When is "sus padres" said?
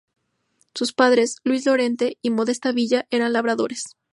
0.73-1.35